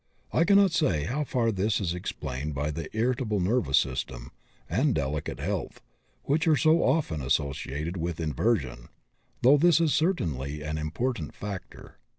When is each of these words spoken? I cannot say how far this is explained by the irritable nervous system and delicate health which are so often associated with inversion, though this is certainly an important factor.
I 0.33 0.45
cannot 0.45 0.71
say 0.71 1.03
how 1.03 1.23
far 1.23 1.51
this 1.51 1.79
is 1.79 1.93
explained 1.93 2.55
by 2.55 2.71
the 2.71 2.89
irritable 2.97 3.39
nervous 3.39 3.77
system 3.77 4.31
and 4.67 4.95
delicate 4.95 5.39
health 5.39 5.79
which 6.23 6.47
are 6.47 6.57
so 6.57 6.81
often 6.83 7.21
associated 7.21 7.97
with 7.97 8.19
inversion, 8.19 8.87
though 9.43 9.57
this 9.57 9.79
is 9.79 9.93
certainly 9.93 10.63
an 10.63 10.79
important 10.79 11.35
factor. 11.35 11.99